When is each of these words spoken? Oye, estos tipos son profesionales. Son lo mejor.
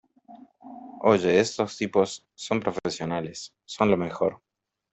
Oye, 1.01 1.39
estos 1.39 1.77
tipos 1.77 2.25
son 2.33 2.59
profesionales. 2.59 3.53
Son 3.65 3.91
lo 3.91 3.97
mejor. 3.97 4.41